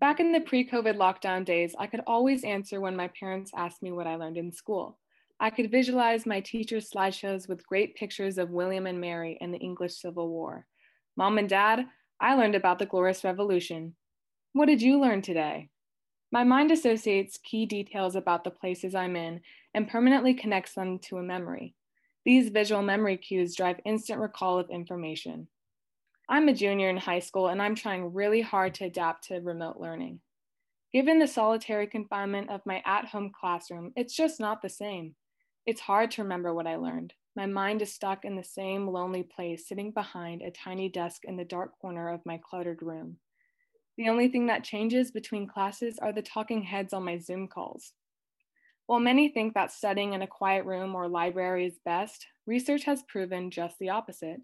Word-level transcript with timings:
Back 0.00 0.20
in 0.20 0.30
the 0.30 0.40
pre 0.40 0.64
COVID 0.64 0.96
lockdown 0.96 1.44
days, 1.44 1.74
I 1.76 1.88
could 1.88 2.02
always 2.06 2.44
answer 2.44 2.80
when 2.80 2.94
my 2.94 3.08
parents 3.18 3.50
asked 3.56 3.82
me 3.82 3.90
what 3.90 4.06
I 4.06 4.14
learned 4.14 4.36
in 4.36 4.52
school. 4.52 4.96
I 5.40 5.50
could 5.50 5.72
visualize 5.72 6.24
my 6.24 6.40
teacher's 6.40 6.88
slideshows 6.88 7.48
with 7.48 7.66
great 7.66 7.96
pictures 7.96 8.38
of 8.38 8.50
William 8.50 8.86
and 8.86 9.00
Mary 9.00 9.36
and 9.40 9.52
the 9.52 9.58
English 9.58 9.96
Civil 9.96 10.28
War. 10.28 10.66
Mom 11.16 11.38
and 11.38 11.48
Dad, 11.48 11.86
I 12.20 12.34
learned 12.34 12.54
about 12.54 12.78
the 12.78 12.86
Glorious 12.86 13.24
Revolution. 13.24 13.96
What 14.52 14.66
did 14.66 14.82
you 14.82 15.00
learn 15.00 15.20
today? 15.20 15.68
My 16.30 16.44
mind 16.44 16.70
associates 16.70 17.38
key 17.42 17.66
details 17.66 18.14
about 18.14 18.44
the 18.44 18.50
places 18.50 18.94
I'm 18.94 19.16
in 19.16 19.40
and 19.74 19.88
permanently 19.88 20.34
connects 20.34 20.74
them 20.74 21.00
to 21.00 21.18
a 21.18 21.22
memory. 21.22 21.74
These 22.24 22.50
visual 22.50 22.82
memory 22.82 23.16
cues 23.16 23.56
drive 23.56 23.80
instant 23.84 24.20
recall 24.20 24.60
of 24.60 24.70
information. 24.70 25.48
I'm 26.30 26.48
a 26.48 26.52
junior 26.52 26.90
in 26.90 26.98
high 26.98 27.20
school 27.20 27.48
and 27.48 27.62
I'm 27.62 27.74
trying 27.74 28.12
really 28.12 28.42
hard 28.42 28.74
to 28.74 28.84
adapt 28.84 29.28
to 29.28 29.40
remote 29.40 29.78
learning. 29.78 30.20
Given 30.92 31.18
the 31.18 31.26
solitary 31.26 31.86
confinement 31.86 32.50
of 32.50 32.66
my 32.66 32.82
at 32.84 33.06
home 33.06 33.30
classroom, 33.32 33.92
it's 33.96 34.14
just 34.14 34.38
not 34.38 34.60
the 34.60 34.68
same. 34.68 35.14
It's 35.64 35.80
hard 35.80 36.10
to 36.12 36.22
remember 36.22 36.52
what 36.52 36.66
I 36.66 36.76
learned. 36.76 37.14
My 37.34 37.46
mind 37.46 37.80
is 37.80 37.94
stuck 37.94 38.24
in 38.24 38.36
the 38.36 38.44
same 38.44 38.86
lonely 38.86 39.22
place, 39.22 39.68
sitting 39.68 39.90
behind 39.90 40.42
a 40.42 40.50
tiny 40.50 40.88
desk 40.88 41.24
in 41.24 41.36
the 41.36 41.44
dark 41.44 41.78
corner 41.78 42.10
of 42.10 42.24
my 42.26 42.38
cluttered 42.38 42.82
room. 42.82 43.16
The 43.96 44.08
only 44.08 44.28
thing 44.28 44.46
that 44.46 44.64
changes 44.64 45.10
between 45.10 45.46
classes 45.46 45.98
are 45.98 46.12
the 46.12 46.22
talking 46.22 46.62
heads 46.62 46.92
on 46.92 47.04
my 47.04 47.18
Zoom 47.18 47.48
calls. 47.48 47.92
While 48.86 49.00
many 49.00 49.28
think 49.28 49.54
that 49.54 49.72
studying 49.72 50.12
in 50.12 50.22
a 50.22 50.26
quiet 50.26 50.64
room 50.64 50.94
or 50.94 51.08
library 51.08 51.66
is 51.66 51.78
best, 51.84 52.26
research 52.46 52.84
has 52.84 53.02
proven 53.02 53.50
just 53.50 53.78
the 53.78 53.90
opposite. 53.90 54.40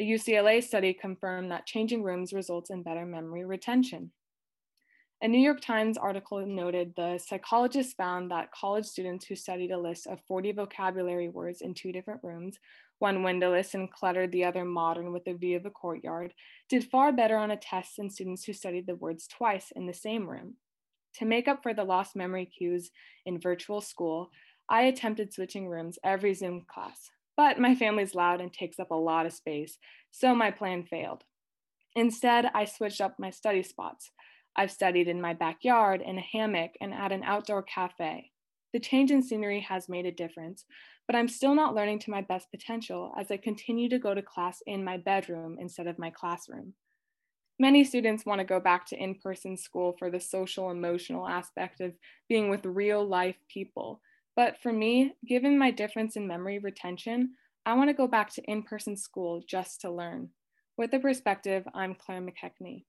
A 0.00 0.02
UCLA 0.02 0.64
study 0.64 0.94
confirmed 0.94 1.50
that 1.50 1.66
changing 1.66 2.02
rooms 2.02 2.32
results 2.32 2.70
in 2.70 2.82
better 2.82 3.04
memory 3.04 3.44
retention. 3.44 4.12
A 5.20 5.28
New 5.28 5.38
York 5.38 5.60
Times 5.60 5.98
article 5.98 6.46
noted 6.46 6.94
the 6.96 7.18
psychologists 7.18 7.92
found 7.92 8.30
that 8.30 8.50
college 8.50 8.86
students 8.86 9.26
who 9.26 9.36
studied 9.36 9.72
a 9.72 9.78
list 9.78 10.06
of 10.06 10.24
40 10.26 10.52
vocabulary 10.52 11.28
words 11.28 11.60
in 11.60 11.74
two 11.74 11.92
different 11.92 12.24
rooms, 12.24 12.58
one 12.98 13.22
windowless 13.22 13.74
and 13.74 13.92
cluttered, 13.92 14.32
the 14.32 14.42
other 14.42 14.64
modern 14.64 15.12
with 15.12 15.26
a 15.26 15.34
view 15.34 15.58
of 15.58 15.66
a 15.66 15.70
courtyard, 15.70 16.32
did 16.70 16.90
far 16.90 17.12
better 17.12 17.36
on 17.36 17.50
a 17.50 17.56
test 17.58 17.98
than 17.98 18.08
students 18.08 18.44
who 18.44 18.54
studied 18.54 18.86
the 18.86 18.94
words 18.94 19.26
twice 19.26 19.70
in 19.76 19.86
the 19.86 19.92
same 19.92 20.26
room. 20.26 20.54
To 21.16 21.26
make 21.26 21.46
up 21.46 21.62
for 21.62 21.74
the 21.74 21.84
lost 21.84 22.16
memory 22.16 22.46
cues 22.46 22.90
in 23.26 23.38
virtual 23.38 23.82
school, 23.82 24.30
I 24.66 24.84
attempted 24.84 25.34
switching 25.34 25.68
rooms 25.68 25.98
every 26.02 26.32
Zoom 26.32 26.64
class, 26.66 27.10
but 27.40 27.58
my 27.58 27.74
family's 27.74 28.14
loud 28.14 28.38
and 28.42 28.52
takes 28.52 28.78
up 28.78 28.90
a 28.90 28.94
lot 28.94 29.24
of 29.24 29.32
space, 29.32 29.78
so 30.10 30.34
my 30.34 30.50
plan 30.50 30.84
failed. 30.84 31.24
Instead, 31.96 32.50
I 32.54 32.66
switched 32.66 33.00
up 33.00 33.14
my 33.18 33.30
study 33.30 33.62
spots. 33.62 34.10
I've 34.56 34.70
studied 34.70 35.08
in 35.08 35.22
my 35.22 35.32
backyard, 35.32 36.02
in 36.02 36.18
a 36.18 36.20
hammock, 36.20 36.72
and 36.82 36.92
at 36.92 37.12
an 37.12 37.22
outdoor 37.22 37.62
cafe. 37.62 38.30
The 38.74 38.78
change 38.78 39.10
in 39.10 39.22
scenery 39.22 39.60
has 39.60 39.88
made 39.88 40.04
a 40.04 40.12
difference, 40.12 40.66
but 41.06 41.16
I'm 41.16 41.28
still 41.28 41.54
not 41.54 41.74
learning 41.74 42.00
to 42.00 42.10
my 42.10 42.20
best 42.20 42.50
potential 42.50 43.10
as 43.18 43.30
I 43.30 43.38
continue 43.38 43.88
to 43.88 43.98
go 43.98 44.12
to 44.12 44.20
class 44.20 44.58
in 44.66 44.84
my 44.84 44.98
bedroom 44.98 45.56
instead 45.58 45.86
of 45.86 45.98
my 45.98 46.10
classroom. 46.10 46.74
Many 47.58 47.84
students 47.84 48.26
want 48.26 48.40
to 48.40 48.44
go 48.44 48.60
back 48.60 48.84
to 48.88 49.02
in 49.02 49.14
person 49.14 49.56
school 49.56 49.96
for 49.98 50.10
the 50.10 50.20
social 50.20 50.70
emotional 50.70 51.26
aspect 51.26 51.80
of 51.80 51.94
being 52.28 52.50
with 52.50 52.66
real 52.66 53.02
life 53.02 53.36
people, 53.48 54.02
but 54.36 54.58
for 54.62 54.72
me, 54.72 55.14
given 55.26 55.58
my 55.58 55.70
difference 55.70 56.16
in 56.16 56.26
memory 56.26 56.58
retention, 56.58 57.34
I 57.66 57.74
want 57.74 57.88
to 57.90 57.94
go 57.94 58.06
back 58.06 58.30
to 58.34 58.42
in 58.44 58.62
person 58.62 58.96
school 58.96 59.42
just 59.48 59.80
to 59.82 59.90
learn. 59.90 60.30
With 60.76 60.90
the 60.90 60.98
perspective, 60.98 61.64
I'm 61.74 61.94
Claire 61.94 62.22
McKechnie. 62.22 62.84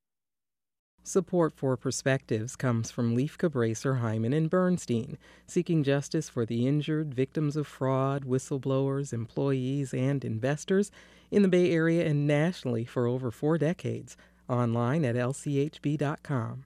Support 1.03 1.53
for 1.55 1.75
Perspectives 1.77 2.55
comes 2.55 2.91
from 2.91 3.17
Lieff 3.17 3.35
Cabraser, 3.35 4.01
Heimann, 4.01 4.35
and 4.35 4.49
Bernstein, 4.49 5.17
seeking 5.47 5.83
justice 5.83 6.29
for 6.29 6.45
the 6.45 6.67
injured, 6.67 7.13
victims 7.13 7.55
of 7.55 7.65
fraud, 7.65 8.23
whistleblowers, 8.23 9.11
employees, 9.11 9.95
and 9.95 10.23
investors 10.23 10.91
in 11.31 11.41
the 11.41 11.47
Bay 11.47 11.71
Area 11.71 12.05
and 12.05 12.27
nationally 12.27 12.85
for 12.85 13.07
over 13.07 13.31
four 13.31 13.57
decades. 13.57 14.15
Online 14.47 15.03
at 15.03 15.15
lchb.com. 15.15 16.65